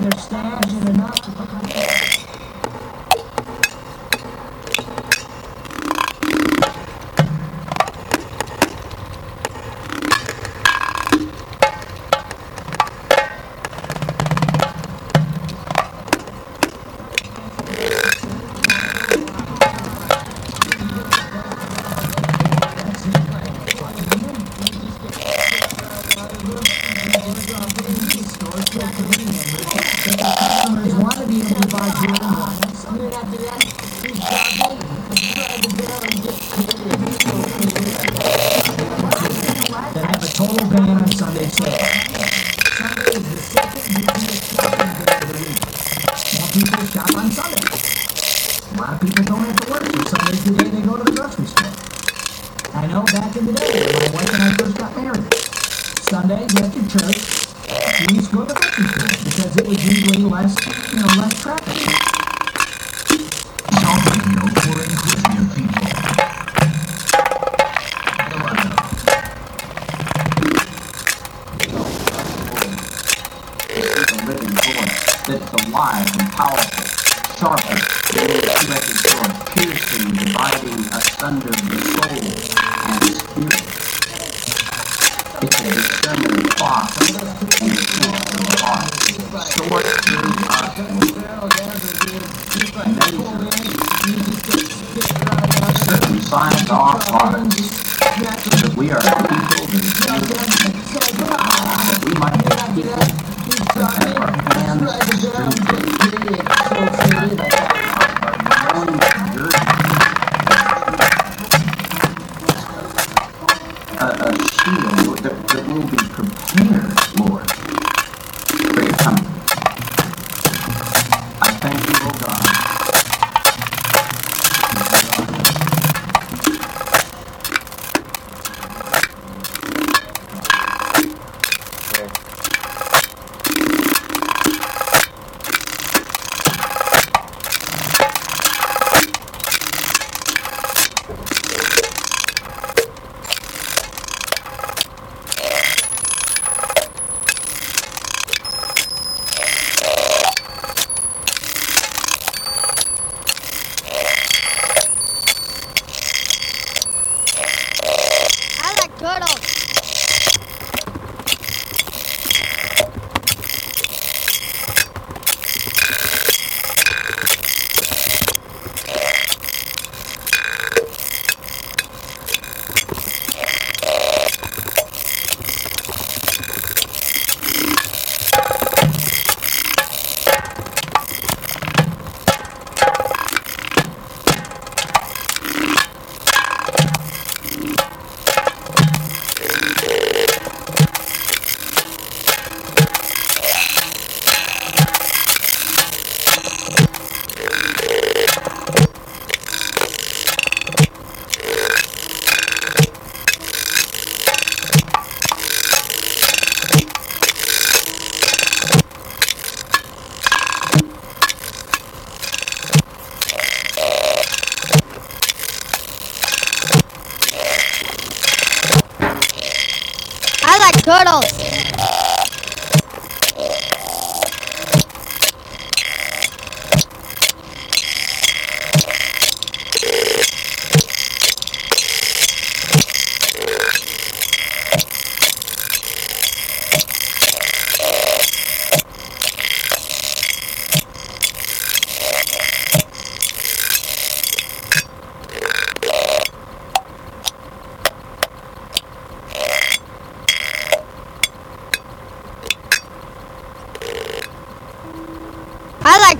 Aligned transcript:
Their 0.00 0.12
staves 0.12 0.74
and 0.74 0.88
enough 0.90 1.20
to 1.22 1.30
put 1.32 1.52
on. 1.54 2.17
Sunday. 40.48 40.64
Sunday 41.12 41.44
is 41.44 43.26
the 43.28 43.36
second 43.36 43.84
busiest 43.84 44.56
day 44.56 44.64
of 44.64 45.28
the 45.28 45.36
week. 45.44 45.60
More 46.40 46.48
people 46.56 46.86
shop 46.88 47.12
on 47.16 47.28
Sunday. 47.30 47.68
A 48.72 48.80
lot 48.80 48.94
of 48.94 49.00
people 49.00 49.24
don't 49.24 49.44
have 49.44 49.56
to 49.56 49.64
work, 49.70 49.84
so 49.84 50.16
Sunday's 50.16 50.44
the 50.44 50.52
day 50.56 50.70
they 50.70 50.80
go 50.80 50.96
to 50.96 51.04
the 51.04 51.12
grocery 51.12 51.44
store. 51.44 51.68
I 52.72 52.86
know 52.86 53.04
back 53.04 53.36
in 53.36 53.44
the 53.44 53.52
day 53.52 53.68
when 53.76 53.92
my 53.92 54.08
wife 54.16 54.32
and 54.32 54.42
I 54.42 54.54
first 54.56 54.78
got 54.78 54.96
married, 54.96 55.34
Sundays 56.08 56.56
after 56.56 56.80
church, 56.96 57.20
we 58.08 58.16
used 58.16 58.30
to 58.30 58.36
go 58.36 58.46
to 58.46 58.48
the 58.48 58.56
grocery 58.56 58.88
store 58.88 59.12
because 59.24 59.56
it 59.58 59.68
was 59.68 59.84
usually 59.84 60.24
less, 60.24 60.56
you 60.92 61.00
know, 61.00 61.12
less 61.20 61.34
traffic. 61.42 61.76
Some 63.76 64.00
people 64.00 65.07
It's 75.50 75.66
alive 75.68 76.04
and 76.20 76.30
powerful, 76.32 76.84
sharp 77.38 77.70
as 77.72 77.80
a 77.80 78.12
two-edged 78.12 79.00
sword, 79.00 79.32
piercing, 79.48 80.12
dividing 80.12 80.76
asunder 80.92 81.48
the 81.48 81.80
soul 81.88 82.20
and 82.84 83.00
spirit. 83.16 83.64
It's 85.40 85.56
a 85.56 85.72
discerning 85.72 86.44
clock 86.52 86.92
and 87.00 87.16
the 87.16 87.24
sense 87.48 87.96
of 87.96 88.12
the 88.44 88.60
heart. 88.60 88.92
Sword 89.48 89.88
through 90.04 90.36
us 90.52 90.76
uh, 90.76 90.84
measure. 92.92 93.24
Certain 95.80 96.20
signs 96.20 96.68
are 96.68 97.00
hearts 97.08 97.56
that 98.20 98.76
we 98.76 98.90
are 98.90 99.00
people 99.00 99.64
that 101.88 102.04
we 102.04 102.12
might 102.20 102.36
be 102.74 102.82
people 102.82 103.27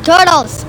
turtles. 0.08 0.67